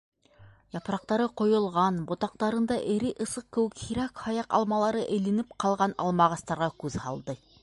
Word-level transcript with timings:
Япраҡтары 0.75 1.27
ҡойолған, 1.41 1.99
ботаҡтарында 2.13 2.79
эре 2.95 3.13
ысыҡ 3.27 3.47
кеүек 3.59 3.77
һирәк-һаяҡ 3.85 4.59
алмалары 4.61 5.07
эленеп 5.19 5.57
ҡалған 5.67 5.99
алмағастарға 6.07 6.75
күҙ 6.85 7.03
һалды. 7.07 7.43